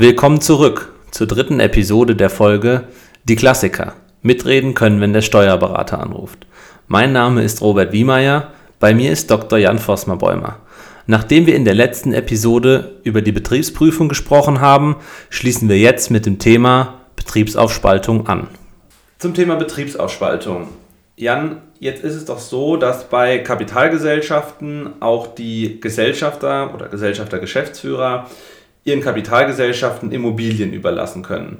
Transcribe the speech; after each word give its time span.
Willkommen 0.00 0.40
zurück 0.40 0.92
zur 1.10 1.26
dritten 1.26 1.58
Episode 1.58 2.14
der 2.14 2.30
Folge 2.30 2.84
Die 3.24 3.34
Klassiker. 3.34 3.94
Mitreden 4.22 4.74
können, 4.74 5.00
wenn 5.00 5.12
der 5.12 5.22
Steuerberater 5.22 5.98
anruft. 5.98 6.46
Mein 6.86 7.12
Name 7.12 7.42
ist 7.42 7.62
Robert 7.62 7.92
Wiemeyer, 7.92 8.52
bei 8.78 8.94
mir 8.94 9.10
ist 9.10 9.28
Dr. 9.28 9.58
Jan 9.58 9.80
Vosmer-Bäumer. 9.80 10.60
Nachdem 11.08 11.46
wir 11.46 11.56
in 11.56 11.64
der 11.64 11.74
letzten 11.74 12.12
Episode 12.12 13.00
über 13.02 13.22
die 13.22 13.32
Betriebsprüfung 13.32 14.08
gesprochen 14.08 14.60
haben, 14.60 14.98
schließen 15.30 15.68
wir 15.68 15.78
jetzt 15.80 16.12
mit 16.12 16.26
dem 16.26 16.38
Thema 16.38 17.00
Betriebsaufspaltung 17.16 18.28
an. 18.28 18.46
Zum 19.18 19.34
Thema 19.34 19.56
Betriebsaufspaltung. 19.56 20.68
Jan, 21.16 21.60
jetzt 21.80 22.04
ist 22.04 22.14
es 22.14 22.24
doch 22.24 22.38
so, 22.38 22.76
dass 22.76 23.08
bei 23.10 23.38
Kapitalgesellschaften 23.38 24.90
auch 25.00 25.34
die 25.34 25.80
Gesellschafter 25.80 26.72
oder 26.72 26.86
Gesellschafter 26.86 27.40
Geschäftsführer 27.40 28.28
ihren 28.88 29.00
Kapitalgesellschaften 29.00 30.10
Immobilien 30.10 30.72
überlassen 30.72 31.22
können. 31.22 31.58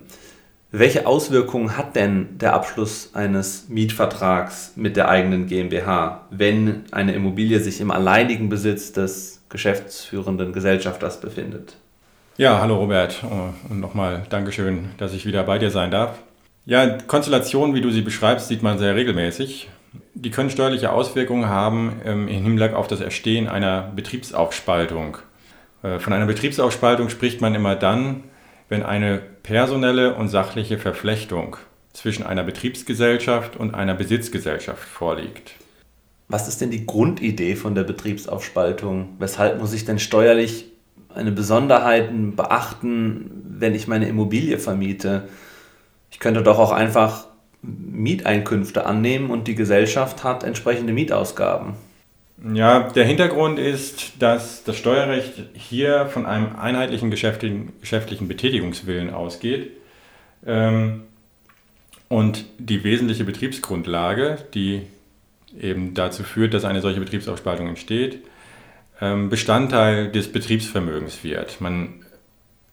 Welche 0.70 1.06
Auswirkungen 1.06 1.76
hat 1.78 1.96
denn 1.96 2.38
der 2.38 2.52
Abschluss 2.52 3.10
eines 3.14 3.68
Mietvertrags 3.68 4.72
mit 4.76 4.96
der 4.96 5.08
eigenen 5.08 5.46
GmbH, 5.46 6.26
wenn 6.30 6.84
eine 6.90 7.12
Immobilie 7.14 7.60
sich 7.60 7.80
im 7.80 7.90
alleinigen 7.90 8.48
Besitz 8.48 8.92
des 8.92 9.40
geschäftsführenden 9.48 10.52
Gesellschafters 10.52 11.20
befindet? 11.20 11.76
Ja, 12.36 12.60
hallo 12.60 12.76
Robert 12.76 13.24
und 13.70 13.80
nochmal 13.80 14.24
Dankeschön, 14.28 14.90
dass 14.98 15.14
ich 15.14 15.24
wieder 15.26 15.42
bei 15.42 15.58
dir 15.58 15.70
sein 15.70 15.90
darf. 15.90 16.18
Ja, 16.66 16.98
Konstellationen, 16.98 17.74
wie 17.74 17.80
du 17.80 17.90
sie 17.90 18.02
beschreibst, 18.02 18.48
sieht 18.48 18.62
man 18.62 18.78
sehr 18.78 18.94
regelmäßig. 18.94 19.70
Die 20.14 20.30
können 20.30 20.50
steuerliche 20.50 20.92
Auswirkungen 20.92 21.48
haben 21.48 22.00
ähm, 22.04 22.28
im 22.28 22.44
Hinblick 22.44 22.74
auf 22.74 22.88
das 22.88 23.00
Erstehen 23.00 23.48
einer 23.48 23.90
Betriebsaufspaltung. 23.96 25.16
Äh, 25.82 25.98
von 25.98 26.12
einer 26.12 26.26
Betriebsaufspaltung 26.26 27.08
spricht 27.08 27.40
man 27.40 27.54
immer 27.54 27.76
dann, 27.76 28.24
wenn 28.68 28.82
eine 28.82 29.18
personelle 29.42 30.14
und 30.14 30.28
sachliche 30.28 30.78
Verflechtung 30.78 31.56
zwischen 31.92 32.24
einer 32.24 32.44
Betriebsgesellschaft 32.44 33.56
und 33.56 33.74
einer 33.74 33.94
Besitzgesellschaft 33.94 34.86
vorliegt. 34.86 35.54
Was 36.28 36.46
ist 36.46 36.60
denn 36.60 36.70
die 36.70 36.84
Grundidee 36.84 37.56
von 37.56 37.74
der 37.74 37.84
Betriebsaufspaltung? 37.84 39.16
Weshalb 39.18 39.58
muss 39.58 39.72
ich 39.72 39.86
denn 39.86 39.98
steuerlich 39.98 40.66
eine 41.14 41.32
Besonderheit 41.32 42.10
beachten, 42.36 43.30
wenn 43.48 43.74
ich 43.74 43.88
meine 43.88 44.08
Immobilie 44.08 44.58
vermiete? 44.58 45.28
Ich 46.10 46.20
könnte 46.20 46.42
doch 46.42 46.58
auch 46.58 46.72
einfach 46.72 47.28
Mieteinkünfte 47.62 48.84
annehmen 48.84 49.30
und 49.30 49.48
die 49.48 49.54
Gesellschaft 49.54 50.22
hat 50.22 50.44
entsprechende 50.44 50.92
Mietausgaben. 50.92 51.74
Ja, 52.54 52.90
der 52.90 53.04
Hintergrund 53.04 53.58
ist, 53.58 54.22
dass 54.22 54.62
das 54.62 54.76
Steuerrecht 54.76 55.34
hier 55.54 56.06
von 56.06 56.24
einem 56.24 56.54
einheitlichen 56.56 57.10
geschäftlichen, 57.10 57.72
geschäftlichen 57.80 58.28
Betätigungswillen 58.28 59.10
ausgeht. 59.10 59.72
Ähm, 60.46 61.02
und 62.08 62.46
die 62.58 62.84
wesentliche 62.84 63.24
Betriebsgrundlage, 63.24 64.38
die 64.54 64.82
eben 65.60 65.94
dazu 65.94 66.22
führt, 66.22 66.54
dass 66.54 66.64
eine 66.64 66.80
solche 66.80 67.00
Betriebsaufspaltung 67.00 67.68
entsteht, 67.68 68.20
ähm, 69.00 69.30
Bestandteil 69.30 70.10
des 70.10 70.30
Betriebsvermögens 70.30 71.24
wird. 71.24 71.60
Man 71.60 72.04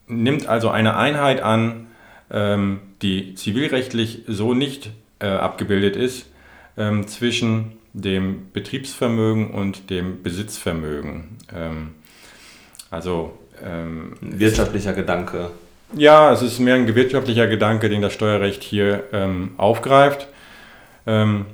nimmt 0.08 0.48
also 0.48 0.70
eine 0.70 0.96
Einheit 0.96 1.42
an, 1.42 1.88
ähm, 2.32 2.82
die 3.02 3.34
zivilrechtlich 3.34 4.24
so 4.28 4.54
nicht 4.54 4.92
äh, 5.20 5.28
abgebildet 5.28 5.96
ist, 5.96 6.28
ähm, 6.78 7.08
zwischen 7.08 7.74
dem 7.96 8.52
Betriebsvermögen 8.52 9.52
und 9.52 9.90
dem 9.90 10.22
Besitzvermögen. 10.22 11.38
Ähm, 11.56 11.92
also 12.92 13.38
ähm, 13.64 14.14
wirtschaftlicher 14.22 14.94
Gedanke. 14.94 15.52
Ja, 15.94 16.32
es 16.34 16.42
ist 16.42 16.60
mehr 16.60 16.76
ein 16.76 16.94
wirtschaftlicher 16.94 17.48
Gedanke, 17.48 17.90
den 17.90 18.02
das 18.02 18.14
Steuerrecht 18.14 18.64
hier 18.64 19.06
ähm, 19.14 19.52
aufgreift. 19.58 20.28
Ähm, 21.08 21.46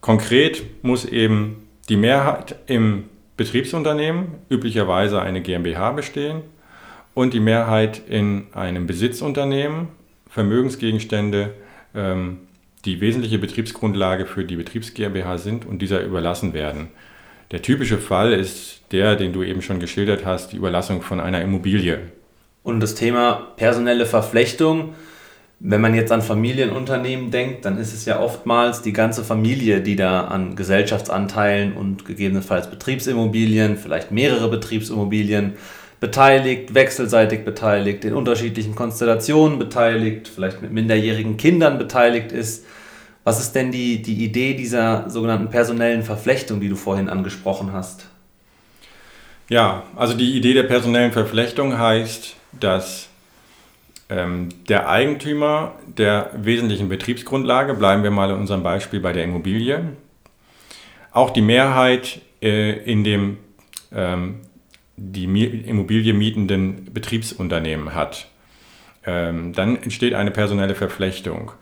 konkret 0.00 0.82
muss 0.82 1.04
eben 1.04 1.68
die 1.88 1.96
Mehrheit 1.96 2.56
im 2.66 3.04
Betriebsunternehmen, 3.36 4.26
üblicherweise 4.50 5.22
eine 5.22 5.40
GmbH, 5.40 5.92
bestehen 5.92 6.42
und 7.14 7.32
die 7.32 7.40
Mehrheit 7.40 8.02
in 8.08 8.46
einem 8.54 8.86
Besitzunternehmen, 8.86 9.88
Vermögensgegenstände, 10.28 11.50
ähm, 11.94 12.38
die 12.84 13.00
wesentliche 13.00 13.38
Betriebsgrundlage 13.38 14.26
für 14.26 14.44
die 14.44 14.56
Betriebs 14.56 14.94
GmbH 14.94 15.38
sind 15.38 15.66
und 15.66 15.80
dieser 15.80 16.02
überlassen 16.02 16.52
werden. 16.52 16.88
Der 17.50 17.62
typische 17.62 17.98
Fall 17.98 18.32
ist 18.32 18.82
der, 18.92 19.16
den 19.16 19.32
du 19.32 19.42
eben 19.42 19.62
schon 19.62 19.80
geschildert 19.80 20.24
hast, 20.24 20.52
die 20.52 20.56
Überlassung 20.56 21.02
von 21.02 21.20
einer 21.20 21.42
Immobilie. 21.42 22.00
Und 22.62 22.80
das 22.80 22.94
Thema 22.94 23.52
personelle 23.56 24.06
Verflechtung, 24.06 24.94
wenn 25.60 25.80
man 25.80 25.94
jetzt 25.94 26.12
an 26.12 26.22
Familienunternehmen 26.22 27.30
denkt, 27.30 27.64
dann 27.64 27.78
ist 27.78 27.94
es 27.94 28.04
ja 28.04 28.20
oftmals 28.20 28.82
die 28.82 28.92
ganze 28.92 29.24
Familie, 29.24 29.80
die 29.80 29.96
da 29.96 30.24
an 30.24 30.56
Gesellschaftsanteilen 30.56 31.74
und 31.74 32.04
gegebenenfalls 32.04 32.70
Betriebsimmobilien, 32.70 33.76
vielleicht 33.76 34.10
mehrere 34.10 34.48
Betriebsimmobilien 34.48 35.54
beteiligt, 36.00 36.74
wechselseitig 36.74 37.44
beteiligt, 37.44 38.04
in 38.04 38.14
unterschiedlichen 38.14 38.74
Konstellationen 38.74 39.58
beteiligt, 39.58 40.28
vielleicht 40.28 40.62
mit 40.62 40.72
minderjährigen 40.72 41.36
Kindern 41.36 41.78
beteiligt 41.78 42.32
ist. 42.32 42.66
Was 43.24 43.40
ist 43.40 43.52
denn 43.52 43.72
die, 43.72 44.02
die 44.02 44.22
Idee 44.24 44.54
dieser 44.54 45.08
sogenannten 45.08 45.48
personellen 45.48 46.02
Verflechtung, 46.02 46.60
die 46.60 46.68
du 46.68 46.76
vorhin 46.76 47.08
angesprochen 47.08 47.72
hast? 47.72 48.06
Ja, 49.48 49.84
also 49.96 50.14
die 50.14 50.36
Idee 50.36 50.54
der 50.54 50.64
personellen 50.64 51.12
Verflechtung 51.12 51.78
heißt, 51.78 52.36
dass 52.60 53.08
ähm, 54.08 54.48
der 54.68 54.88
Eigentümer 54.88 55.72
der 55.86 56.30
wesentlichen 56.34 56.88
Betriebsgrundlage, 56.88 57.74
bleiben 57.74 58.02
wir 58.02 58.10
mal 58.10 58.30
in 58.30 58.36
unserem 58.36 58.62
Beispiel 58.62 59.00
bei 59.00 59.12
der 59.12 59.24
Immobilie, 59.24 59.92
auch 61.12 61.30
die 61.30 61.42
Mehrheit 61.42 62.20
äh, 62.42 62.72
in 62.90 63.04
dem 63.04 63.38
ähm, 63.94 64.40
die 64.96 65.24
Immobilie 65.24 66.12
mietenden 66.12 66.92
Betriebsunternehmen 66.92 67.94
hat. 67.94 68.28
Ähm, 69.06 69.52
dann 69.52 69.76
entsteht 69.76 70.14
eine 70.14 70.30
personelle 70.30 70.74
Verflechtung. 70.74 71.52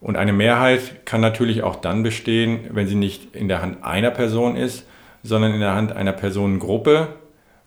Und 0.00 0.16
eine 0.16 0.32
Mehrheit 0.32 1.04
kann 1.04 1.20
natürlich 1.20 1.62
auch 1.62 1.76
dann 1.76 2.02
bestehen, 2.02 2.60
wenn 2.70 2.86
sie 2.86 2.94
nicht 2.94 3.36
in 3.36 3.48
der 3.48 3.60
Hand 3.60 3.84
einer 3.84 4.10
Person 4.10 4.56
ist, 4.56 4.86
sondern 5.22 5.52
in 5.52 5.60
der 5.60 5.74
Hand 5.74 5.92
einer 5.92 6.12
Personengruppe, 6.12 7.08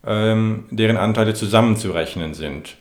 ähm, 0.06 0.66
deren 0.72 0.98
Anteile 0.98 1.36
zusammenzurechnen 1.36 2.34
sind. 2.34 2.76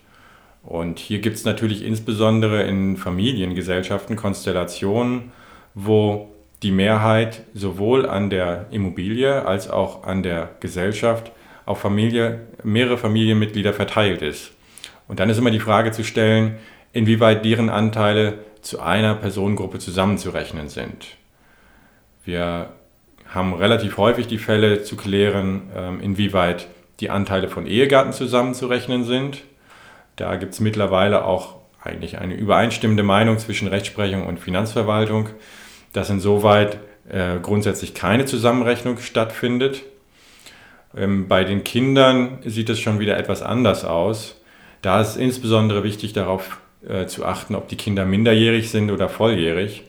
Und 0.63 0.99
hier 0.99 1.19
gibt 1.19 1.37
es 1.37 1.45
natürlich 1.45 1.85
insbesondere 1.85 2.63
in 2.63 2.97
Familiengesellschaften 2.97 4.17
Konstellationen, 4.17 5.33
wo 5.75 6.31
die 6.63 6.71
Mehrheit 6.71 7.43
sowohl 7.53 8.09
an 8.09 8.31
der 8.31 8.67
Immobilie 8.71 9.45
als 9.45 9.69
auch 9.69 10.05
an 10.05 10.23
der 10.23 10.51
Gesellschaft 10.61 11.33
auf 11.65 11.81
Familie, 11.81 12.41
mehrere 12.63 12.99
Familienmitglieder 12.99 13.73
verteilt 13.73 14.23
ist. 14.23 14.53
Und 15.09 15.21
dann 15.21 15.31
ist 15.31 15.39
immer 15.39 15.51
die 15.51 15.61
Frage 15.61 15.93
zu 15.93 16.05
stellen, 16.05 16.57
inwieweit 16.93 17.45
deren 17.45 17.71
Anteile 17.71 18.39
zu 18.61 18.81
einer 18.81 19.15
Personengruppe 19.15 19.79
zusammenzurechnen 19.79 20.69
sind. 20.69 21.07
Wir 22.25 22.71
haben 23.29 23.55
relativ 23.55 23.97
häufig 23.97 24.27
die 24.27 24.39
Fälle 24.39 24.83
zu 24.83 24.97
klären, 24.97 25.63
ähm, 25.75 26.01
inwieweit 26.01 26.69
die 27.01 27.11
Anteile 27.11 27.49
von 27.49 27.67
Ehegatten 27.67 28.13
zusammenzurechnen 28.13 29.05
sind. 29.05 29.43
Da 30.17 30.37
gibt 30.37 30.53
es 30.53 30.61
mittlerweile 30.61 31.25
auch 31.25 31.57
eigentlich 31.83 32.19
eine 32.19 32.35
übereinstimmende 32.35 33.03
Meinung 33.03 33.39
zwischen 33.39 33.67
Rechtsprechung 33.67 34.27
und 34.27 34.39
Finanzverwaltung, 34.39 35.31
dass 35.93 36.11
insoweit 36.11 36.79
äh, 37.09 37.39
grundsätzlich 37.41 37.95
keine 37.95 38.25
Zusammenrechnung 38.25 38.99
stattfindet. 38.99 39.83
Ähm, 40.97 41.29
bei 41.29 41.45
den 41.45 41.65
Kindern 41.65 42.39
sieht 42.45 42.69
es 42.71 42.81
schon 42.81 42.99
wieder 42.99 43.17
etwas 43.17 43.43
anders 43.43 43.85
aus. 43.85 44.41
Da 44.83 45.01
ist 45.01 45.17
insbesondere 45.17 45.85
wichtig 45.85 46.13
darauf 46.13 46.59
äh, 46.87 47.07
zu 47.07 47.25
achten, 47.25 47.55
ob 47.55 47.69
die 47.69 47.77
Kinder 47.77 48.05
minderjährig 48.05 48.71
sind 48.71 48.91
oder 48.91 49.09
volljährig. 49.09 49.85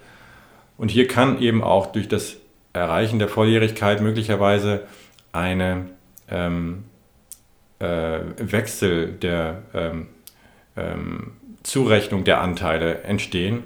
Und 0.78 0.92
hier 0.92 1.08
kann 1.08 1.42
eben 1.42 1.64
auch 1.64 1.88
durch 1.88 2.08
das 2.08 2.38
Erreichen 2.74 3.20
der 3.20 3.28
Volljährigkeit 3.28 4.02
möglicherweise 4.02 4.82
eine 5.32 5.86
ähm, 6.30 6.86
äh, 7.80 8.20
Wechsel 8.38 9.14
der 9.14 9.64
ähm, 9.74 10.08
ähm, 10.76 11.34
Zurechnung 11.64 12.24
der 12.24 12.42
Anteile 12.42 13.02
entstehen, 13.02 13.64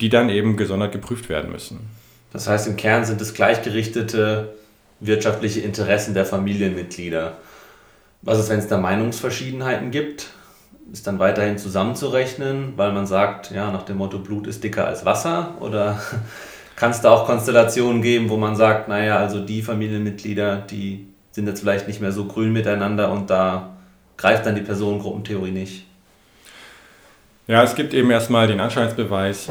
die 0.00 0.08
dann 0.08 0.28
eben 0.28 0.56
gesondert 0.56 0.92
geprüft 0.92 1.28
werden 1.28 1.50
müssen. 1.52 1.88
Das 2.32 2.48
heißt, 2.48 2.66
im 2.66 2.76
Kern 2.76 3.04
sind 3.04 3.20
es 3.20 3.34
gleichgerichtete 3.34 4.54
wirtschaftliche 5.06 5.60
Interessen 5.60 6.14
der 6.14 6.24
Familienmitglieder. 6.24 7.36
Was 8.22 8.38
ist, 8.38 8.48
wenn 8.48 8.58
es 8.58 8.68
da 8.68 8.78
Meinungsverschiedenheiten 8.78 9.90
gibt? 9.90 10.28
Ist 10.92 11.06
dann 11.06 11.18
weiterhin 11.18 11.58
zusammenzurechnen, 11.58 12.74
weil 12.76 12.92
man 12.92 13.06
sagt, 13.06 13.50
ja, 13.50 13.70
nach 13.70 13.82
dem 13.82 13.98
Motto 13.98 14.18
Blut 14.18 14.46
ist 14.46 14.64
dicker 14.64 14.86
als 14.86 15.04
Wasser? 15.04 15.54
Oder 15.60 16.00
kann 16.76 16.90
es 16.90 17.00
da 17.00 17.10
auch 17.10 17.26
Konstellationen 17.26 18.02
geben, 18.02 18.28
wo 18.28 18.36
man 18.36 18.56
sagt, 18.56 18.88
naja, 18.88 19.16
also 19.16 19.40
die 19.40 19.62
Familienmitglieder, 19.62 20.56
die 20.56 21.06
sind 21.32 21.46
jetzt 21.46 21.60
vielleicht 21.60 21.88
nicht 21.88 22.00
mehr 22.00 22.12
so 22.12 22.26
grün 22.26 22.52
miteinander 22.52 23.10
und 23.10 23.30
da 23.30 23.76
greift 24.16 24.46
dann 24.46 24.54
die 24.54 24.62
Personengruppentheorie 24.62 25.50
nicht? 25.50 25.86
Ja, 27.46 27.62
es 27.62 27.74
gibt 27.74 27.92
eben 27.92 28.10
erstmal 28.10 28.46
den 28.46 28.60
Anscheinsbeweis, 28.60 29.50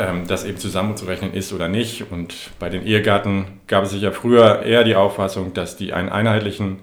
ähm, 0.00 0.26
dass 0.26 0.44
eben 0.44 0.56
zusammenzurechnen 0.56 1.34
ist 1.34 1.52
oder 1.52 1.68
nicht. 1.68 2.10
Und 2.10 2.34
bei 2.58 2.70
den 2.70 2.86
Ehegatten 2.86 3.44
gab 3.66 3.84
es 3.84 3.90
sich 3.90 4.00
ja 4.00 4.12
früher 4.12 4.62
eher 4.62 4.82
die 4.82 4.94
Auffassung, 4.94 5.52
dass 5.52 5.76
die 5.76 5.92
einen 5.92 6.08
einheitlichen 6.08 6.78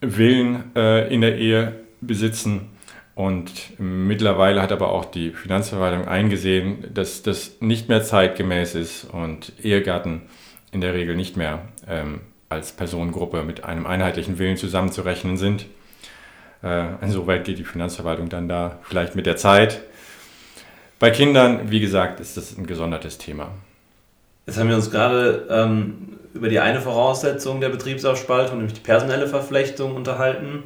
Willen 0.00 0.70
äh, 0.76 1.12
in 1.12 1.20
der 1.20 1.36
Ehe 1.36 1.72
besitzen. 2.00 2.70
Und 3.16 3.78
mittlerweile 3.78 4.62
hat 4.62 4.70
aber 4.70 4.92
auch 4.92 5.04
die 5.04 5.30
Finanzverwaltung 5.30 6.06
eingesehen, 6.06 6.84
dass 6.94 7.22
das 7.22 7.56
nicht 7.60 7.88
mehr 7.88 8.04
zeitgemäß 8.04 8.76
ist 8.76 9.04
und 9.04 9.52
Ehegatten 9.62 10.22
in 10.70 10.80
der 10.80 10.94
Regel 10.94 11.16
nicht 11.16 11.36
mehr 11.36 11.62
ähm, 11.88 12.20
als 12.48 12.70
Personengruppe 12.72 13.42
mit 13.42 13.64
einem 13.64 13.86
einheitlichen 13.86 14.38
Willen 14.38 14.56
zusammenzurechnen 14.56 15.36
sind. 15.36 15.66
Äh, 16.62 16.86
insoweit 17.02 17.44
geht 17.44 17.58
die 17.58 17.64
Finanzverwaltung 17.64 18.28
dann 18.28 18.48
da 18.48 18.78
vielleicht 18.82 19.16
mit 19.16 19.26
der 19.26 19.36
Zeit. 19.36 19.80
Bei 20.98 21.10
Kindern, 21.10 21.70
wie 21.70 21.80
gesagt, 21.80 22.20
ist 22.20 22.36
das 22.36 22.56
ein 22.56 22.66
gesondertes 22.66 23.18
Thema. 23.18 23.50
Jetzt 24.46 24.58
haben 24.58 24.68
wir 24.68 24.76
uns 24.76 24.90
gerade 24.90 25.46
ähm, 25.50 26.18
über 26.34 26.48
die 26.48 26.60
eine 26.60 26.80
Voraussetzung 26.80 27.60
der 27.60 27.70
Betriebsaufspaltung, 27.70 28.58
nämlich 28.58 28.74
die 28.74 28.80
personelle 28.80 29.26
Verflechtung, 29.26 29.96
unterhalten. 29.96 30.64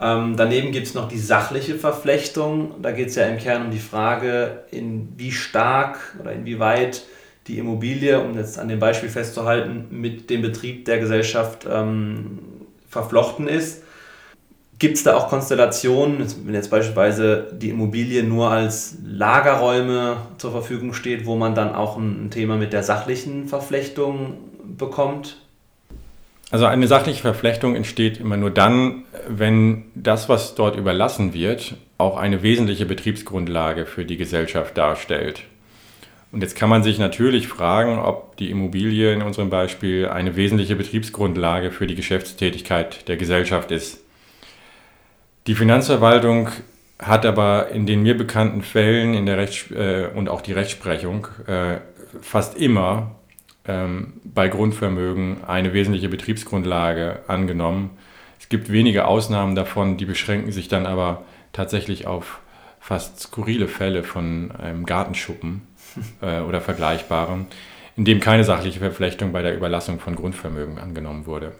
Ähm, 0.00 0.34
daneben 0.36 0.72
gibt 0.72 0.86
es 0.86 0.94
noch 0.94 1.08
die 1.08 1.18
sachliche 1.18 1.74
Verflechtung. 1.74 2.74
Da 2.82 2.92
geht 2.92 3.08
es 3.08 3.16
ja 3.16 3.26
im 3.26 3.38
Kern 3.38 3.66
um 3.66 3.70
die 3.70 3.78
Frage, 3.78 4.64
in 4.70 5.08
wie 5.16 5.32
stark 5.32 5.98
oder 6.20 6.32
inwieweit 6.32 7.02
die 7.46 7.58
Immobilie, 7.58 8.20
um 8.20 8.36
jetzt 8.36 8.58
an 8.58 8.68
dem 8.68 8.78
Beispiel 8.78 9.08
festzuhalten, 9.08 9.86
mit 9.90 10.30
dem 10.30 10.42
Betrieb 10.42 10.84
der 10.84 10.98
Gesellschaft 10.98 11.66
ähm, 11.70 12.38
verflochten 12.88 13.48
ist. 13.48 13.82
Gibt 14.78 14.98
es 14.98 15.04
da 15.04 15.16
auch 15.16 15.28
Konstellationen, 15.28 16.26
wenn 16.44 16.54
jetzt 16.54 16.70
beispielsweise 16.70 17.50
die 17.52 17.70
Immobilie 17.70 18.22
nur 18.22 18.50
als 18.50 18.98
Lagerräume 19.06 20.18
zur 20.36 20.50
Verfügung 20.50 20.92
steht, 20.92 21.24
wo 21.24 21.36
man 21.36 21.54
dann 21.54 21.74
auch 21.74 21.96
ein 21.96 22.30
Thema 22.30 22.56
mit 22.56 22.74
der 22.74 22.82
sachlichen 22.82 23.48
Verflechtung 23.48 24.34
bekommt? 24.76 25.38
Also 26.50 26.66
eine 26.66 26.86
sachliche 26.86 27.22
Verflechtung 27.22 27.74
entsteht 27.74 28.20
immer 28.20 28.36
nur 28.36 28.50
dann, 28.50 29.04
wenn 29.28 29.84
das, 29.94 30.28
was 30.28 30.54
dort 30.54 30.76
überlassen 30.76 31.32
wird, 31.32 31.74
auch 31.98 32.18
eine 32.18 32.42
wesentliche 32.42 32.84
Betriebsgrundlage 32.86 33.86
für 33.86 34.04
die 34.04 34.18
Gesellschaft 34.18 34.76
darstellt. 34.76 35.42
Und 36.32 36.42
jetzt 36.42 36.54
kann 36.54 36.68
man 36.68 36.82
sich 36.82 36.98
natürlich 36.98 37.48
fragen, 37.48 37.98
ob 37.98 38.36
die 38.36 38.50
Immobilie 38.50 39.12
in 39.12 39.22
unserem 39.22 39.48
Beispiel 39.48 40.06
eine 40.06 40.36
wesentliche 40.36 40.76
Betriebsgrundlage 40.76 41.70
für 41.70 41.86
die 41.86 41.94
Geschäftstätigkeit 41.94 43.08
der 43.08 43.16
Gesellschaft 43.16 43.70
ist. 43.70 44.00
Die 45.46 45.54
Finanzverwaltung 45.54 46.48
hat 46.98 47.24
aber 47.24 47.68
in 47.68 47.86
den 47.86 48.02
mir 48.02 48.16
bekannten 48.16 48.62
Fällen 48.62 49.14
in 49.14 49.26
der 49.26 49.38
Rechts 49.38 49.70
äh, 49.70 50.08
und 50.14 50.28
auch 50.28 50.40
die 50.40 50.52
Rechtsprechung 50.52 51.28
äh, 51.46 51.76
fast 52.20 52.56
immer 52.56 53.12
ähm, 53.68 54.14
bei 54.24 54.48
Grundvermögen 54.48 55.44
eine 55.44 55.72
wesentliche 55.72 56.08
Betriebsgrundlage 56.08 57.20
angenommen. 57.28 57.90
Es 58.40 58.48
gibt 58.48 58.72
wenige 58.72 59.06
Ausnahmen 59.06 59.54
davon, 59.54 59.96
die 59.96 60.04
beschränken 60.04 60.50
sich 60.50 60.68
dann 60.68 60.84
aber 60.84 61.22
tatsächlich 61.52 62.06
auf 62.06 62.40
fast 62.80 63.20
skurrile 63.20 63.68
Fälle 63.68 64.02
von 64.02 64.52
einem 64.52 64.84
Gartenschuppen 64.84 65.62
äh, 66.22 66.40
oder 66.40 66.60
Vergleichbarem, 66.60 67.46
in 67.96 68.04
dem 68.04 68.18
keine 68.18 68.42
sachliche 68.42 68.80
Verflechtung 68.80 69.32
bei 69.32 69.42
der 69.42 69.56
Überlassung 69.56 70.00
von 70.00 70.16
Grundvermögen 70.16 70.78
angenommen 70.78 71.26
wurde. 71.26 71.52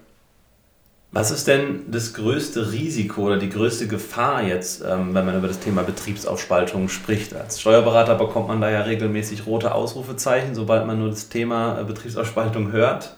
Was 1.12 1.31
ist 1.31 1.47
denn 1.47 1.85
das 1.91 2.12
größte 2.14 2.73
Risiko 2.73 3.23
oder 3.23 3.38
die 3.38 3.49
größte 3.49 3.87
Gefahr 3.87 4.43
jetzt, 4.43 4.82
ähm, 4.82 5.14
wenn 5.14 5.25
man 5.25 5.38
über 5.38 5.49
das 5.49 5.61
Thema 5.61 5.82
Betriebsaufspaltung 5.82 6.88
spricht? 6.88 7.35
Als 7.35 7.61
Steuerberater 7.61 8.17
bekommt 8.17 8.49
man 8.49 8.61
da 8.61 8.70
ja 8.70 8.82
regelmäßig 8.82 9.47
rote 9.47 9.75
Ausrufezeichen, 9.75 10.55
sobald 10.55 10.87
man 10.87 10.99
nur 10.99 11.08
das 11.08 11.29
Thema 11.29 11.81
äh, 11.81 11.85
Betriebsaufspaltung 11.85 12.73
hört. 12.73 13.17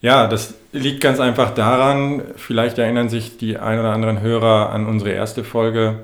Ja, 0.00 0.26
das 0.26 0.54
liegt 0.72 1.00
ganz 1.00 1.20
einfach 1.20 1.52
daran, 1.52 2.22
vielleicht 2.36 2.78
erinnern 2.78 3.08
sich 3.08 3.38
die 3.38 3.58
ein 3.58 3.78
oder 3.78 3.92
anderen 3.92 4.20
Hörer 4.20 4.70
an 4.70 4.86
unsere 4.86 5.10
erste 5.10 5.42
Folge, 5.42 6.00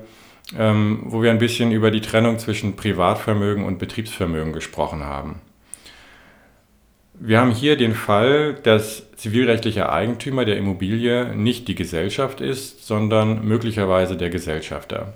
ähm, 0.57 1.03
wo 1.05 1.21
wir 1.21 1.31
ein 1.31 1.37
bisschen 1.37 1.71
über 1.71 1.89
die 1.89 2.01
Trennung 2.01 2.37
zwischen 2.39 2.75
Privatvermögen 2.75 3.63
und 3.63 3.79
Betriebsvermögen 3.79 4.51
gesprochen 4.51 5.05
haben. 5.05 5.41
Wir 7.25 7.39
haben 7.39 7.51
hier 7.51 7.77
den 7.77 7.93
Fall, 7.93 8.53
dass 8.63 9.09
zivilrechtlicher 9.15 9.93
Eigentümer 9.93 10.43
der 10.43 10.57
Immobilie 10.57 11.33
nicht 11.33 11.69
die 11.69 11.75
Gesellschaft 11.75 12.41
ist, 12.41 12.85
sondern 12.85 13.45
möglicherweise 13.47 14.17
der 14.17 14.29
Gesellschafter, 14.29 15.13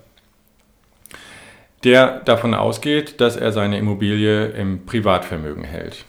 der 1.84 2.22
davon 2.22 2.54
ausgeht, 2.54 3.20
dass 3.20 3.36
er 3.36 3.52
seine 3.52 3.78
Immobilie 3.78 4.46
im 4.46 4.86
Privatvermögen 4.86 5.66
hält. 5.66 6.06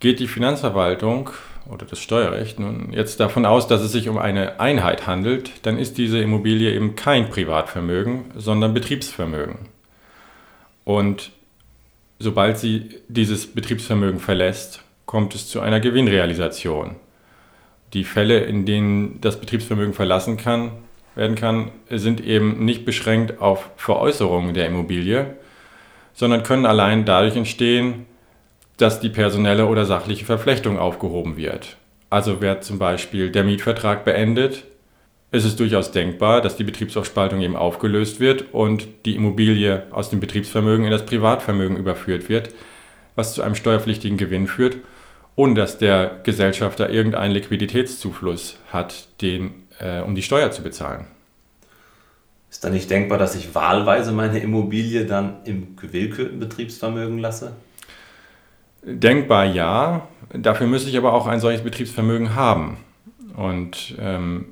Geht 0.00 0.18
die 0.18 0.26
Finanzverwaltung 0.26 1.30
oder 1.70 1.86
das 1.86 2.00
Steuerrecht 2.00 2.58
nun 2.58 2.92
jetzt 2.92 3.20
davon 3.20 3.46
aus, 3.46 3.68
dass 3.68 3.82
es 3.82 3.92
sich 3.92 4.08
um 4.08 4.18
eine 4.18 4.58
Einheit 4.58 5.06
handelt, 5.06 5.64
dann 5.64 5.78
ist 5.78 5.96
diese 5.96 6.18
Immobilie 6.18 6.74
eben 6.74 6.96
kein 6.96 7.30
Privatvermögen, 7.30 8.32
sondern 8.34 8.74
Betriebsvermögen. 8.74 9.68
Und 10.84 11.30
sobald 12.18 12.58
sie 12.58 12.96
dieses 13.06 13.46
Betriebsvermögen 13.46 14.18
verlässt, 14.18 14.82
kommt 15.08 15.34
es 15.34 15.48
zu 15.48 15.60
einer 15.60 15.80
Gewinnrealisation. 15.80 16.96
Die 17.94 18.04
Fälle, 18.04 18.40
in 18.40 18.66
denen 18.66 19.22
das 19.22 19.40
Betriebsvermögen 19.40 19.94
verlassen 19.94 20.36
kann, 20.36 20.72
werden 21.14 21.34
kann, 21.34 21.70
sind 21.88 22.20
eben 22.20 22.62
nicht 22.66 22.84
beschränkt 22.84 23.40
auf 23.40 23.70
Veräußerungen 23.76 24.52
der 24.52 24.66
Immobilie, 24.66 25.34
sondern 26.12 26.42
können 26.42 26.66
allein 26.66 27.06
dadurch 27.06 27.36
entstehen, 27.36 28.04
dass 28.76 29.00
die 29.00 29.08
personelle 29.08 29.66
oder 29.66 29.86
sachliche 29.86 30.26
Verflechtung 30.26 30.78
aufgehoben 30.78 31.38
wird. 31.38 31.78
Also 32.10 32.42
wird 32.42 32.62
zum 32.62 32.78
Beispiel 32.78 33.30
der 33.30 33.44
Mietvertrag 33.44 34.04
beendet, 34.04 34.64
ist 35.32 35.46
es 35.46 35.56
durchaus 35.56 35.90
denkbar, 35.90 36.42
dass 36.42 36.56
die 36.56 36.64
Betriebsaufspaltung 36.64 37.40
eben 37.40 37.56
aufgelöst 37.56 38.20
wird 38.20 38.52
und 38.52 38.86
die 39.06 39.16
Immobilie 39.16 39.86
aus 39.90 40.10
dem 40.10 40.20
Betriebsvermögen 40.20 40.84
in 40.84 40.90
das 40.90 41.06
Privatvermögen 41.06 41.78
überführt 41.78 42.28
wird, 42.28 42.50
was 43.14 43.32
zu 43.32 43.40
einem 43.40 43.54
steuerpflichtigen 43.54 44.18
Gewinn 44.18 44.46
führt 44.46 44.76
ohne 45.38 45.54
dass 45.54 45.78
der 45.78 46.18
Gesellschafter 46.24 46.90
irgendeinen 46.90 47.32
Liquiditätszufluss 47.32 48.58
hat, 48.72 49.06
den, 49.22 49.52
äh, 49.78 50.00
um 50.00 50.16
die 50.16 50.24
Steuer 50.24 50.50
zu 50.50 50.64
bezahlen. 50.64 51.06
Ist 52.50 52.64
dann 52.64 52.72
nicht 52.72 52.90
denkbar, 52.90 53.18
dass 53.18 53.36
ich 53.36 53.54
wahlweise 53.54 54.10
meine 54.10 54.40
Immobilie 54.40 55.06
dann 55.06 55.36
im 55.44 55.76
gewillkürten 55.76 56.40
Betriebsvermögen 56.40 57.18
lasse? 57.18 57.52
Denkbar 58.82 59.44
ja. 59.44 60.08
Dafür 60.32 60.66
müsste 60.66 60.90
ich 60.90 60.98
aber 60.98 61.12
auch 61.12 61.28
ein 61.28 61.38
solches 61.38 61.62
Betriebsvermögen 61.62 62.34
haben. 62.34 62.78
Und 63.36 63.94
ähm, 64.00 64.46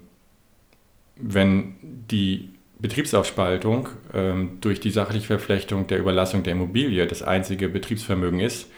wenn 1.17 1.75
die 1.83 2.51
Betriebsaufspaltung 2.79 3.89
ähm, 4.15 4.59
durch 4.61 4.79
die 4.79 4.93
sachliche 4.93 5.27
Verflechtung 5.27 5.89
der 5.89 5.99
Überlassung 5.99 6.45
der 6.45 6.53
Immobilie 6.53 7.09
das 7.09 7.25
einzige 7.25 7.69
Betriebsvermögen 7.69 8.39
ist, 8.39 8.69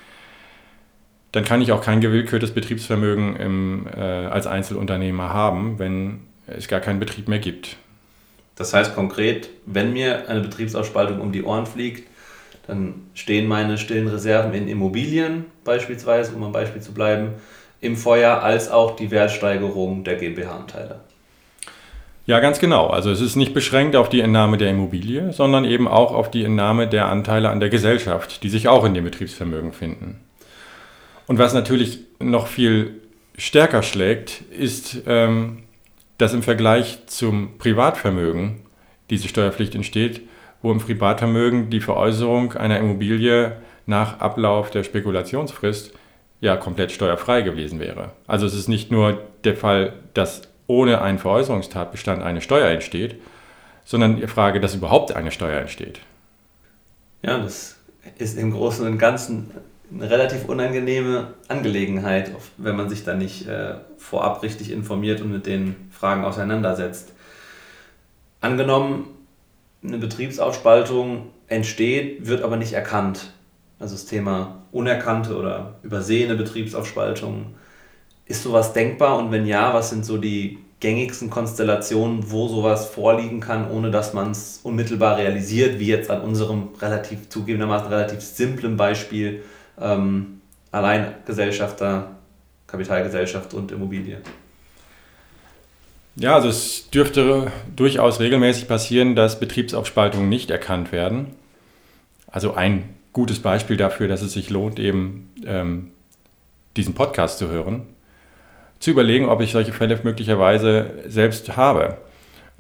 dann 1.39 1.45
kann 1.45 1.63
ich 1.63 1.71
auch 1.71 1.83
kein 1.83 2.01
gewillkürtes 2.01 2.51
Betriebsvermögen 2.51 3.37
im, 3.37 3.87
äh, 3.97 4.01
als 4.01 4.49
Einzelunternehmer 4.49 5.33
haben, 5.33 5.79
wenn 5.79 6.19
es 6.49 6.67
gar 6.67 6.81
keinen 6.81 6.99
Betrieb 6.99 7.29
mehr 7.29 7.39
gibt. 7.39 7.77
Das 8.57 8.75
heißt 8.75 8.97
konkret, 8.97 9.49
wenn 9.65 9.93
mir 9.93 10.29
eine 10.29 10.41
Betriebsausspaltung 10.41 11.21
um 11.21 11.31
die 11.31 11.45
Ohren 11.45 11.67
fliegt, 11.67 12.09
dann 12.67 12.95
stehen 13.15 13.47
meine 13.47 13.79
stillen 13.79 14.09
Reserven 14.09 14.53
in 14.53 14.67
Immobilien 14.67 15.45
beispielsweise, 15.63 16.35
um 16.35 16.43
am 16.43 16.51
Beispiel 16.51 16.83
zu 16.83 16.93
bleiben, 16.93 17.35
im 17.81 17.97
Feuer, 17.97 18.43
als 18.43 18.69
auch 18.69 18.97
die 18.97 19.13
Wertsteigerung 19.13 20.03
der 20.03 20.17
GmbH-Anteile. 20.17 20.99
Ja, 22.27 22.41
ganz 22.41 22.59
genau. 22.59 22.89
Also 22.89 23.13
es 23.13 23.21
ist 23.21 23.37
nicht 23.37 23.55
beschränkt 23.55 23.95
auf 23.95 24.09
die 24.09 24.23
Entnahme 24.23 24.57
der 24.57 24.71
Immobilie, 24.71 25.33
sondern 25.33 25.65
eben 25.65 25.87
auch 25.87 26.13
auf 26.13 26.33
die 26.33 26.43
Entnahme 26.43 26.89
der 26.89 27.07
Anteile 27.07 27.51
an 27.51 27.61
der 27.61 27.69
Gesellschaft, 27.69 28.43
die 28.43 28.49
sich 28.49 28.67
auch 28.67 28.85
in 28.85 28.95
dem 28.95 29.05
Betriebsvermögen 29.05 29.73
finden. 29.73 30.19
Und 31.29 31.39
was 31.39 31.55
natürlich 31.55 32.01
noch 32.19 32.49
viel 32.49 33.01
stärker 33.37 33.85
schlägt, 33.85 34.41
ist, 34.51 35.03
ähm, 35.07 35.63
dass 36.17 36.35
im 36.35 36.43
Vergleich 36.43 37.07
zum 37.07 37.59
Privatvermögen 37.59 38.63
diese 39.11 39.29
Steuerpflicht 39.29 39.75
entsteht, 39.75 40.23
wo 40.63 40.73
im 40.73 40.79
Privatvermögen 40.79 41.71
die 41.71 41.81
Veräußerung 41.81 42.55
einer 42.55 42.79
Immobilie 42.79 43.59
nach 43.87 44.19
Ablauf 44.21 44.71
der 44.71 44.83
Spekulationsfrist 44.83 45.93
ja 46.41 46.57
komplett 46.57 46.93
steuerfrei 46.93 47.43
gewesen 47.43 47.79
wäre. 47.79 48.13
Also 48.27 48.47
es 48.47 48.55
ist 48.55 48.69
nicht 48.69 48.91
nur 48.91 49.23
der 49.45 49.57
Fall, 49.57 49.93
dass 50.15 50.43
ohne 50.67 51.01
einen 51.03 51.19
Veräußerungstatbestand 51.19 52.23
eine 52.23 52.41
Steuer 52.41 52.69
entsteht, 52.69 53.21
sondern 53.85 54.17
die 54.17 54.27
Frage, 54.27 54.61
dass 54.61 54.75
überhaupt 54.75 55.15
eine 55.15 55.31
Steuer 55.31 55.61
entsteht. 55.61 56.01
Ja, 57.23 57.39
das 57.39 57.77
ist 58.19 58.39
im 58.39 58.53
Großen 58.53 58.87
und 58.87 58.99
Ganzen 58.99 59.51
eine 59.93 60.11
relativ 60.11 60.45
unangenehme 60.47 61.35
Angelegenheit, 61.49 62.31
wenn 62.57 62.77
man 62.77 62.89
sich 62.89 63.05
da 63.05 63.15
nicht 63.15 63.47
äh, 63.47 63.75
vorab 63.97 64.43
richtig 64.43 64.71
informiert 64.71 65.21
und 65.21 65.33
mit 65.33 65.47
den 65.47 65.77
Fragen 65.91 66.25
auseinandersetzt. 66.25 67.13
Angenommen, 68.41 69.07
eine 69.83 69.99
Betriebsaufspaltung 69.99 71.31
entsteht, 71.49 72.27
wird 72.27 72.43
aber 72.43 72.57
nicht 72.57 72.73
erkannt. 72.73 73.33
Also 73.79 73.95
das 73.95 74.07
Thema 74.07 74.63
unerkannte 74.73 75.37
oder 75.37 75.77
übersehene 75.83 76.35
Betriebsaufspaltung. 76.35 77.55
Ist 78.27 78.43
sowas 78.43 78.75
denkbar 78.75 79.19
und 79.19 79.33
wenn 79.33 79.47
ja, 79.47 79.73
was 79.73 79.91
sind 79.91 80.05
so 80.05 80.19
die 80.19 80.59
gängigsten 80.81 81.31
Konstellationen, 81.31 82.31
wo 82.31 82.47
sowas 82.47 82.87
vorliegen 82.87 83.41
kann, 83.41 83.71
ohne 83.71 83.91
dass 83.91 84.13
man 84.13 84.31
es 84.31 84.61
unmittelbar 84.63 85.17
realisiert, 85.17 85.79
wie 85.79 85.87
jetzt 85.87 86.11
an 86.11 86.21
unserem 86.21 86.69
relativ 86.81 87.29
zugegebenermaßen 87.31 87.89
relativ 87.89 88.21
simplen 88.21 88.77
Beispiel 88.77 89.43
ähm, 89.81 90.41
Alleingesellschafter, 90.71 92.11
Kapitalgesellschaft 92.67 93.55
und 93.55 93.73
Immobilie? 93.73 94.19
Ja, 96.17 96.35
also 96.35 96.49
es 96.49 96.91
dürfte 96.91 97.53
durchaus 97.77 98.19
regelmäßig 98.19 98.67
passieren, 98.67 99.15
dass 99.15 99.39
Betriebsaufspaltungen 99.39 100.29
nicht 100.29 100.51
erkannt 100.51 100.91
werden. 100.91 101.29
Also 102.27 102.55
ein 102.55 102.95
gutes 103.13 103.41
Beispiel 103.41 103.77
dafür, 103.77 104.09
dass 104.09 104.23
es 104.23 104.33
sich 104.33 104.51
lohnt, 104.51 104.79
eben 104.79 105.33
ähm, 105.47 105.93
diesen 106.77 106.95
Podcast 106.95 107.39
zu 107.39 107.49
hören, 107.49 107.87
zu 108.81 108.91
überlegen, 108.91 109.29
ob 109.29 109.41
ich 109.41 109.53
solche 109.53 109.73
Fälle 109.73 109.99
möglicherweise 110.03 110.91
selbst 111.07 111.57
habe. 111.57 111.99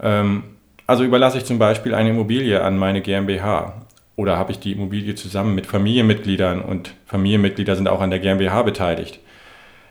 Ähm, 0.01 0.45
also 0.87 1.05
überlasse 1.05 1.39
ich 1.39 1.45
zum 1.45 1.59
Beispiel 1.59 1.95
eine 1.95 2.11
Immobilie 2.11 2.63
an 2.63 2.79
meine 2.79 3.03
GmbH 3.03 3.87
oder 4.19 4.37
habe 4.37 4.51
ich 4.51 4.59
die 4.59 4.73
Immobilie 4.73 5.15
zusammen 5.15 5.55
mit 5.55 5.67
Familienmitgliedern 5.67 6.61
und 6.61 6.93
Familienmitglieder 7.07 7.77
sind 7.77 7.87
auch 7.87 8.01
an 8.01 8.11
der 8.11 8.19
GmbH 8.19 8.63
beteiligt. 8.63 9.21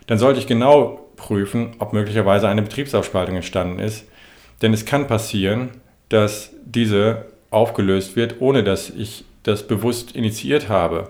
Dann 0.06 0.18
sollte 0.18 0.38
ich 0.38 0.46
genau 0.46 1.00
prüfen, 1.16 1.70
ob 1.78 1.94
möglicherweise 1.94 2.46
eine 2.46 2.60
Betriebsaufspaltung 2.60 3.36
entstanden 3.36 3.78
ist. 3.78 4.06
Denn 4.60 4.74
es 4.74 4.84
kann 4.84 5.06
passieren, 5.06 5.70
dass 6.10 6.50
diese 6.62 7.24
aufgelöst 7.48 8.16
wird, 8.16 8.36
ohne 8.40 8.62
dass 8.62 8.90
ich 8.90 9.24
das 9.44 9.66
bewusst 9.66 10.14
initiiert 10.14 10.68
habe. 10.68 11.08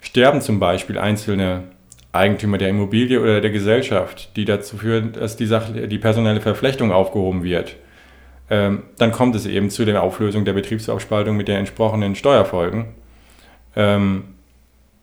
Sterben 0.00 0.40
zum 0.40 0.58
Beispiel 0.58 0.98
einzelne 0.98 1.62
Eigentümer 2.10 2.58
der 2.58 2.70
Immobilie 2.70 3.20
oder 3.20 3.40
der 3.40 3.52
Gesellschaft, 3.52 4.30
die 4.34 4.46
dazu 4.46 4.78
führen, 4.78 5.12
dass 5.12 5.36
die, 5.36 5.46
Sache, 5.46 5.86
die 5.86 5.98
personelle 5.98 6.40
Verflechtung 6.40 6.90
aufgehoben 6.90 7.44
wird, 7.44 7.76
ähm, 8.52 8.82
dann 8.98 9.12
kommt 9.12 9.34
es 9.34 9.46
eben 9.46 9.70
zu 9.70 9.86
der 9.86 10.02
Auflösung 10.02 10.44
der 10.44 10.52
Betriebsaufspaltung 10.52 11.38
mit 11.38 11.48
den 11.48 11.56
entsprechenden 11.56 12.14
Steuerfolgen. 12.14 12.88
Ähm, 13.74 14.24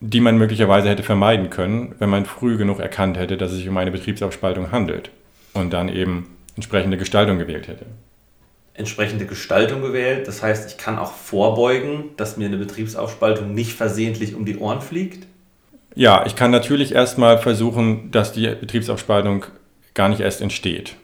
die 0.02 0.22
man 0.22 0.38
möglicherweise 0.38 0.88
hätte 0.88 1.04
vermeiden 1.04 1.50
können, 1.50 1.96
wenn 1.98 2.10
man 2.10 2.26
früh 2.26 2.58
genug 2.58 2.80
erkannt 2.80 3.18
hätte, 3.18 3.38
dass 3.38 3.52
es 3.52 3.58
sich 3.58 3.68
um 3.68 3.76
eine 3.78 3.92
Betriebsaufspaltung 3.92 4.72
handelt 4.72 5.10
und 5.54 5.74
dann 5.74 5.90
eben 5.90 6.38
entsprechende 6.56 6.98
Gestaltung 6.98 7.40
gewählt 7.40 7.68
hätte. 7.68 7.86
Entsprechende 8.76 9.26
Gestaltung 9.26 9.82
gewählt, 9.82 10.28
das 10.28 10.44
heißt, 10.44 10.70
ich 10.70 10.78
kann 10.78 11.00
auch 11.00 11.12
vorbeugen, 11.12 12.12
dass 12.16 12.38
mir 12.38 12.46
eine 12.46 12.58
Betriebsaufspaltung 12.58 13.54
nicht 13.54 13.74
versehentlich 13.74 14.36
um 14.36 14.46
die 14.46 14.58
Ohren 14.58 14.82
fliegt? 14.82 15.26
Ja, 15.96 16.24
ich 16.26 16.36
kann 16.36 16.52
natürlich 16.52 16.94
erstmal 16.94 17.40
versuchen, 17.40 18.12
dass 18.12 18.32
die 18.32 18.48
Betriebsaufspaltung 18.48 19.48
gar 19.96 20.08
nicht 20.08 20.22
erst 20.22 20.40
entsteht. 20.40 20.96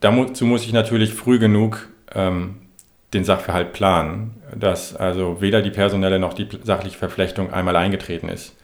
Dazu 0.00 0.44
muss 0.44 0.64
ich 0.64 0.72
natürlich 0.72 1.14
früh 1.14 1.38
genug 1.38 1.88
ähm, 2.14 2.56
den 3.12 3.24
Sachverhalt 3.24 3.72
planen, 3.72 4.42
dass 4.54 4.96
also 4.96 5.40
weder 5.40 5.62
die 5.62 5.70
personelle 5.70 6.18
noch 6.18 6.34
die 6.34 6.48
sachliche 6.62 6.98
Verflechtung 6.98 7.52
einmal 7.52 7.76
eingetreten 7.76 8.28
ist. 8.28 8.54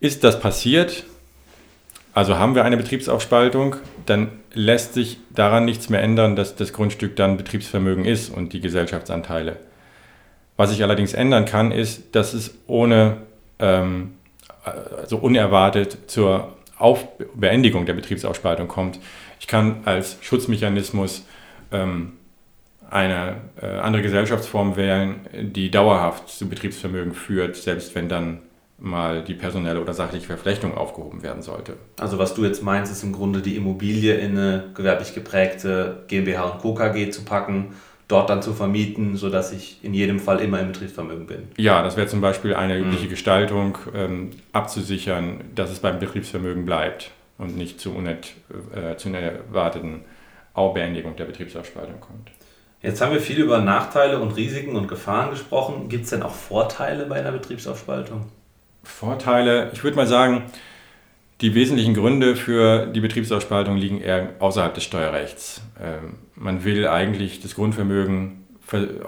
Ist 0.00 0.24
das 0.24 0.40
passiert, 0.40 1.04
also 2.14 2.38
haben 2.38 2.54
wir 2.54 2.64
eine 2.64 2.76
Betriebsaufspaltung, 2.76 3.76
dann 4.06 4.30
lässt 4.52 4.94
sich 4.94 5.18
daran 5.30 5.64
nichts 5.64 5.88
mehr 5.88 6.02
ändern, 6.02 6.36
dass 6.36 6.56
das 6.56 6.72
Grundstück 6.72 7.16
dann 7.16 7.36
Betriebsvermögen 7.36 8.04
ist 8.04 8.30
und 8.30 8.52
die 8.52 8.60
Gesellschaftsanteile. 8.60 9.56
Was 10.56 10.70
sich 10.70 10.82
allerdings 10.82 11.14
ändern 11.14 11.44
kann, 11.44 11.70
ist, 11.70 12.16
dass 12.16 12.34
es 12.34 12.54
ohne, 12.66 13.18
ähm, 13.60 14.14
also 14.64 15.18
unerwartet 15.18 16.10
zur 16.10 16.56
Auf 16.76 17.06
Beendigung 17.34 17.86
der 17.86 17.94
Betriebsaufspaltung 17.94 18.68
kommt. 18.68 18.98
Ich 19.40 19.46
kann 19.46 19.82
als 19.84 20.16
Schutzmechanismus 20.20 21.24
ähm, 21.72 22.12
eine 22.90 23.36
äh, 23.60 23.66
andere 23.66 24.02
Gesellschaftsform 24.02 24.76
wählen, 24.76 25.20
die 25.32 25.70
dauerhaft 25.70 26.28
zu 26.28 26.48
Betriebsvermögen 26.48 27.12
führt, 27.12 27.56
selbst 27.56 27.94
wenn 27.94 28.08
dann 28.08 28.40
mal 28.78 29.24
die 29.24 29.34
personelle 29.34 29.80
oder 29.80 29.92
sachliche 29.92 30.26
Verflechtung 30.26 30.76
aufgehoben 30.76 31.22
werden 31.22 31.42
sollte. 31.42 31.74
Also 31.98 32.18
was 32.18 32.34
du 32.34 32.44
jetzt 32.44 32.62
meinst, 32.62 32.92
ist 32.92 33.02
im 33.02 33.12
Grunde 33.12 33.40
die 33.40 33.56
Immobilie 33.56 34.14
in 34.14 34.38
eine 34.38 34.70
gewerblich 34.74 35.14
geprägte 35.14 36.04
GmbH 36.06 36.44
und 36.44 36.60
Co. 36.60 36.74
KG 36.74 37.10
zu 37.10 37.24
packen, 37.24 37.74
dort 38.06 38.30
dann 38.30 38.40
zu 38.40 38.54
vermieten, 38.54 39.16
sodass 39.16 39.52
ich 39.52 39.80
in 39.82 39.94
jedem 39.94 40.20
Fall 40.20 40.40
immer 40.40 40.60
im 40.60 40.68
Betriebsvermögen 40.68 41.26
bin. 41.26 41.48
Ja, 41.56 41.82
das 41.82 41.96
wäre 41.96 42.06
zum 42.06 42.20
Beispiel 42.20 42.54
eine 42.54 42.78
übliche 42.78 43.06
mhm. 43.06 43.10
Gestaltung, 43.10 43.78
ähm, 43.94 44.30
abzusichern, 44.52 45.40
dass 45.54 45.70
es 45.70 45.80
beim 45.80 45.98
Betriebsvermögen 45.98 46.64
bleibt 46.64 47.10
und 47.36 47.56
nicht 47.56 47.80
zu, 47.80 47.94
unet, 47.94 48.34
erwarteten 50.58 50.74
Beendigung 50.74 51.16
der 51.16 51.24
Betriebsaufspaltung 51.24 52.00
kommt. 52.00 52.30
Jetzt 52.82 53.00
haben 53.00 53.12
wir 53.12 53.20
viel 53.20 53.38
über 53.38 53.60
Nachteile 53.60 54.20
und 54.20 54.36
Risiken 54.36 54.76
und 54.76 54.88
Gefahren 54.88 55.30
gesprochen. 55.30 55.88
Gibt 55.88 56.04
es 56.04 56.10
denn 56.10 56.22
auch 56.22 56.34
Vorteile 56.34 57.06
bei 57.06 57.16
einer 57.16 57.32
Betriebsaufspaltung? 57.32 58.26
Vorteile, 58.84 59.70
ich 59.72 59.82
würde 59.82 59.96
mal 59.96 60.06
sagen, 60.06 60.44
die 61.40 61.54
wesentlichen 61.54 61.94
Gründe 61.94 62.36
für 62.36 62.86
die 62.86 63.00
Betriebsaufspaltung 63.00 63.76
liegen 63.76 64.00
eher 64.00 64.30
außerhalb 64.38 64.74
des 64.74 64.84
Steuerrechts. 64.84 65.62
Ähm, 65.80 66.14
man 66.34 66.64
will 66.64 66.86
eigentlich 66.86 67.40
das 67.40 67.54
Grundvermögen 67.54 68.46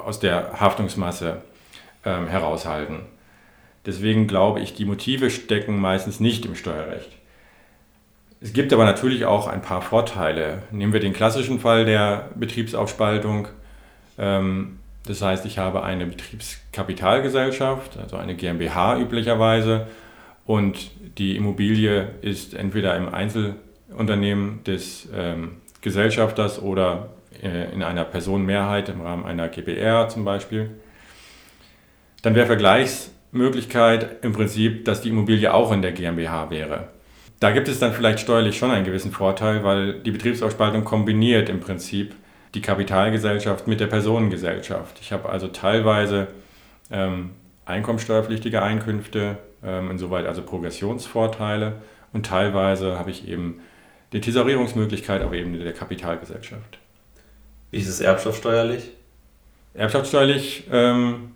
aus 0.05 0.21
der 0.21 0.61
Haftungsmasse 0.61 1.43
ähm, 2.05 2.27
heraushalten. 2.29 3.01
Deswegen 3.87 4.27
glaube 4.27 4.61
ich, 4.61 4.75
die 4.75 4.85
Motive 4.85 5.31
stecken 5.31 5.81
meistens 5.81 6.21
nicht 6.21 6.45
im 6.45 6.55
Steuerrecht. 6.55 7.20
Es 8.43 8.55
gibt 8.55 8.73
aber 8.73 8.87
natürlich 8.87 9.27
auch 9.27 9.47
ein 9.49 9.61
paar 9.61 9.83
Vorteile. 9.83 10.63
Nehmen 10.71 10.95
wir 10.95 11.01
den 11.01 11.13
klassischen 11.13 11.61
Fall 11.61 11.85
der 11.85 12.31
Betriebsaufspaltung. 12.37 13.49
Ähm, 14.19 14.79
das 15.07 15.21
heißt, 15.23 15.45
ich 15.45 15.59
habe 15.59 15.83
eine 15.83 16.07
Betriebskapitalgesellschaft, 16.07 17.99
also 17.99 18.17
eine 18.17 18.35
GmbH 18.35 18.99
üblicherweise, 18.99 19.87
und 20.47 20.91
die 21.19 21.37
Immobilie 21.37 22.09
ist 22.23 22.55
entweder 22.55 22.97
im 22.97 23.13
Einzelunternehmen 23.13 24.65
des 24.65 25.09
ähm, 25.15 25.57
Gesellschafters 25.81 26.61
oder 26.61 27.11
äh, 27.43 27.73
in 27.73 27.83
einer 27.83 28.05
Personenmehrheit 28.05 28.89
im 28.89 29.01
Rahmen 29.01 29.27
einer 29.27 29.49
GBR 29.49 30.09
zum 30.09 30.25
Beispiel. 30.25 30.71
Dann 32.23 32.35
wäre 32.35 32.47
Vergleichsmöglichkeit 32.47 34.25
im 34.25 34.33
Prinzip, 34.33 34.85
dass 34.87 35.03
die 35.03 35.11
Immobilie 35.11 35.53
auch 35.53 35.73
in 35.73 35.83
der 35.83 35.93
GmbH 35.93 36.51
wäre. 36.51 36.89
Da 37.41 37.53
gibt 37.53 37.69
es 37.69 37.79
dann 37.79 37.95
vielleicht 37.95 38.21
steuerlich 38.21 38.59
schon 38.59 38.71
einen 38.71 38.85
gewissen 38.85 39.13
Vorteil, 39.13 39.65
weil 39.65 39.95
die 39.95 40.11
Betriebsaufspaltung 40.11 40.85
kombiniert 40.85 41.49
im 41.49 41.61
Prinzip 41.61 42.15
die 42.55 42.61
Kapitalgesellschaft 42.61 43.67
mit 43.67 43.81
der 43.81 43.87
Personengesellschaft. 43.87 44.99
Ich 45.01 45.11
habe 45.11 45.31
also 45.31 45.49
teilweise 45.49 46.29
ähm, 46.91 47.31
einkommensteuerpflichtige 47.65 48.63
Einkünfte, 48.63 49.39
ähm, 49.65 49.91
insoweit 49.91 50.27
also 50.27 50.43
Progressionsvorteile 50.43 51.81
und 52.13 52.27
teilweise 52.27 52.99
habe 52.99 53.11
ich 53.11 53.27
eben 53.27 53.61
die 54.13 54.21
Tesorierungsmöglichkeit 54.21 55.23
auf 55.23 55.33
Ebene 55.33 55.59
der 55.59 55.73
Kapitalgesellschaft. 55.73 56.79
Wie 57.71 57.79
ist 57.79 57.89
es 57.89 58.01
erbschaftssteuerlich? 58.01 58.91
Erbschaftssteuerlich 59.73 60.65
ähm, 60.71 61.31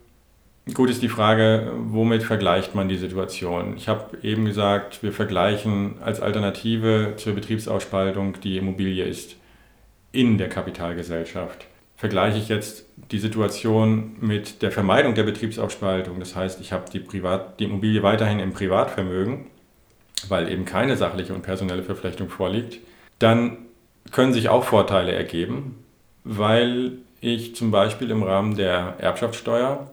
gut 0.72 0.88
ist 0.88 1.02
die 1.02 1.08
Frage, 1.08 1.72
womit 1.76 2.22
vergleicht 2.22 2.74
man 2.74 2.88
die 2.88 2.96
Situation? 2.96 3.76
Ich 3.76 3.88
habe 3.88 4.16
eben 4.22 4.46
gesagt, 4.46 5.02
wir 5.02 5.12
vergleichen 5.12 5.96
als 6.02 6.20
Alternative 6.20 7.14
zur 7.16 7.34
Betriebsausspaltung 7.34 8.40
die 8.40 8.56
Immobilie 8.56 9.04
ist 9.04 9.36
in 10.12 10.38
der 10.38 10.48
Kapitalgesellschaft. 10.48 11.66
Vergleiche 11.96 12.38
ich 12.38 12.48
jetzt 12.48 12.86
die 13.10 13.18
Situation 13.18 14.16
mit 14.20 14.62
der 14.62 14.72
Vermeidung 14.72 15.14
der 15.14 15.22
Betriebsaufspaltung, 15.24 16.18
das 16.18 16.34
heißt, 16.34 16.60
ich 16.60 16.72
habe 16.72 16.90
die, 16.90 16.98
Privat, 16.98 17.60
die 17.60 17.64
Immobilie 17.64 18.02
weiterhin 18.02 18.40
im 18.40 18.52
Privatvermögen, 18.52 19.46
weil 20.28 20.50
eben 20.50 20.64
keine 20.64 20.96
sachliche 20.96 21.34
und 21.34 21.42
personelle 21.42 21.82
Verflechtung 21.82 22.30
vorliegt, 22.30 22.78
dann 23.18 23.58
können 24.12 24.32
sich 24.32 24.48
auch 24.48 24.64
Vorteile 24.64 25.12
ergeben, 25.12 25.84
weil 26.24 26.92
ich 27.20 27.54
zum 27.54 27.70
Beispiel 27.70 28.10
im 28.10 28.22
Rahmen 28.22 28.56
der 28.56 28.96
Erbschaftssteuer 28.98 29.90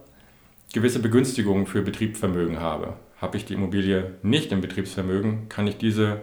gewisse 0.74 1.00
Begünstigungen 1.00 1.66
für 1.66 1.82
Betriebsvermögen 1.82 2.60
habe. 2.60 2.94
Habe 3.20 3.38
ich 3.38 3.46
die 3.46 3.54
Immobilie 3.54 4.16
nicht 4.24 4.52
im 4.52 4.62
Betriebsvermögen, 4.62 5.50
kann 5.50 5.68
ich 5.68 5.78
diese 5.78 6.22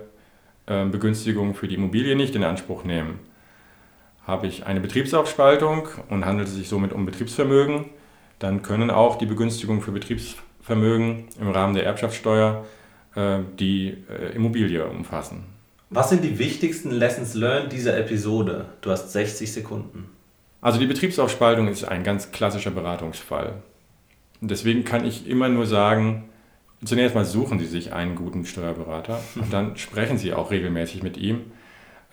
äh, 0.66 0.84
Begünstigung 0.86 1.54
für 1.54 1.68
die 1.68 1.76
Immobilie 1.76 2.16
nicht 2.16 2.34
in 2.34 2.44
Anspruch 2.44 2.84
nehmen 2.84 3.20
habe 4.28 4.46
ich 4.46 4.66
eine 4.66 4.80
Betriebsaufspaltung 4.80 5.88
und 6.10 6.26
handelt 6.26 6.48
es 6.48 6.54
sich 6.54 6.68
somit 6.68 6.92
um 6.92 7.06
Betriebsvermögen, 7.06 7.86
dann 8.38 8.60
können 8.62 8.90
auch 8.90 9.16
die 9.16 9.24
Begünstigungen 9.24 9.80
für 9.80 9.90
Betriebsvermögen 9.90 11.24
im 11.40 11.48
Rahmen 11.48 11.74
der 11.74 11.86
Erbschaftssteuer 11.86 12.66
äh, 13.16 13.38
die 13.58 13.96
äh, 14.10 14.36
Immobilie 14.36 14.86
umfassen. 14.86 15.44
Was 15.88 16.10
sind 16.10 16.22
die 16.22 16.38
wichtigsten 16.38 16.90
Lessons 16.90 17.32
learned 17.32 17.72
dieser 17.72 17.96
Episode? 17.96 18.66
Du 18.82 18.90
hast 18.90 19.10
60 19.12 19.50
Sekunden. 19.50 20.10
Also 20.60 20.78
die 20.78 20.86
Betriebsaufspaltung 20.86 21.66
ist 21.66 21.84
ein 21.84 22.04
ganz 22.04 22.30
klassischer 22.30 22.70
Beratungsfall. 22.70 23.62
Deswegen 24.40 24.84
kann 24.84 25.04
ich 25.04 25.28
immer 25.28 25.48
nur 25.48 25.66
sagen, 25.66 26.28
zunächst 26.84 27.14
mal 27.14 27.24
suchen 27.24 27.58
Sie 27.58 27.66
sich 27.66 27.92
einen 27.92 28.14
guten 28.14 28.44
Steuerberater 28.44 29.20
und 29.36 29.52
dann 29.52 29.76
sprechen 29.76 30.18
Sie 30.18 30.32
auch 30.32 30.50
regelmäßig 30.50 31.02
mit 31.02 31.16
ihm. 31.16 31.52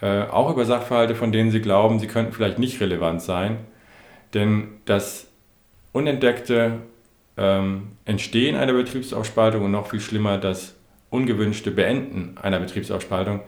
Äh, 0.01 0.23
auch 0.23 0.51
über 0.51 0.65
Sachverhalte, 0.65 1.15
von 1.15 1.31
denen 1.31 1.51
Sie 1.51 1.61
glauben, 1.61 1.99
sie 1.99 2.07
könnten 2.07 2.33
vielleicht 2.33 2.59
nicht 2.59 2.81
relevant 2.81 3.21
sein. 3.21 3.59
Denn 4.33 4.67
das 4.85 5.27
unentdeckte 5.93 6.79
ähm, 7.37 7.89
Entstehen 8.05 8.55
einer 8.55 8.73
Betriebsaufspaltung 8.73 9.63
und 9.63 9.71
noch 9.71 9.87
viel 9.87 9.99
schlimmer 9.99 10.37
das 10.37 10.75
ungewünschte 11.09 11.71
Beenden 11.71 12.37
einer 12.41 12.59
Betriebsaufspaltung 12.59 13.41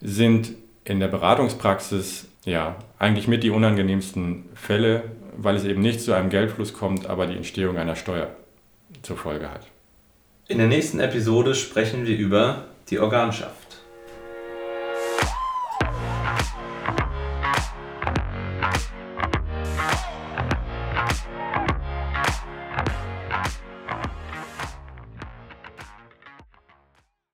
sind 0.00 0.52
in 0.84 1.00
der 1.00 1.08
Beratungspraxis 1.08 2.28
ja 2.44 2.76
eigentlich 2.98 3.28
mit 3.28 3.42
die 3.42 3.50
unangenehmsten 3.50 4.44
Fälle, 4.54 5.02
weil 5.36 5.56
es 5.56 5.64
eben 5.64 5.82
nicht 5.82 6.00
zu 6.00 6.12
einem 6.12 6.30
Geldfluss 6.30 6.72
kommt, 6.72 7.06
aber 7.06 7.26
die 7.26 7.36
Entstehung 7.36 7.76
einer 7.76 7.96
Steuer 7.96 8.30
zur 9.02 9.16
Folge 9.16 9.50
hat. 9.50 9.66
In 10.48 10.58
der 10.58 10.66
nächsten 10.66 11.00
Episode 11.00 11.54
sprechen 11.54 12.06
wir 12.06 12.16
über 12.16 12.66
die 12.90 12.98
Organschaft. 12.98 13.63